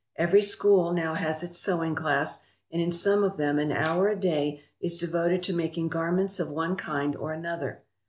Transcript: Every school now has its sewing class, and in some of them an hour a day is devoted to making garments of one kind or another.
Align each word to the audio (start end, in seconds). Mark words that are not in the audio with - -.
Every 0.17 0.41
school 0.41 0.93
now 0.93 1.13
has 1.13 1.43
its 1.43 1.59
sewing 1.59 1.93
class, 1.93 2.47
and 2.71 2.81
in 2.81 2.91
some 2.91 3.23
of 3.23 3.37
them 3.37 3.59
an 3.59 3.71
hour 3.71 4.07
a 4.07 4.19
day 4.19 4.63
is 4.81 4.97
devoted 4.97 5.43
to 5.43 5.53
making 5.53 5.89
garments 5.89 6.39
of 6.39 6.49
one 6.49 6.75
kind 6.75 7.15
or 7.15 7.33
another. 7.33 7.83